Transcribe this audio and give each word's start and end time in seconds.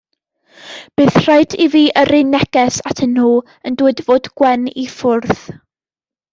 Bydd 1.01 1.19
raid 1.27 1.53
i 1.65 1.67
fi 1.75 1.81
yrru 2.03 2.23
neges 2.31 2.81
atyn 2.93 3.15
nhw 3.19 3.29
yn 3.71 3.79
dweud 3.83 4.05
fod 4.11 4.33
Gwen 4.41 4.69
i 4.87 4.91
ffwrdd. 4.99 5.39